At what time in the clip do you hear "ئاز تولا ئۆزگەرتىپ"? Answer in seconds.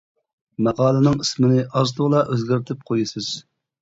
1.81-2.85